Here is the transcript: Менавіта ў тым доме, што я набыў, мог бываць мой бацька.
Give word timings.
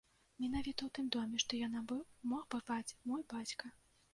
Менавіта 0.43 0.81
ў 0.85 0.89
тым 0.97 1.11
доме, 1.17 1.37
што 1.43 1.59
я 1.65 1.69
набыў, 1.75 2.01
мог 2.33 2.49
бываць 2.57 2.95
мой 3.13 3.21
бацька. 3.37 3.75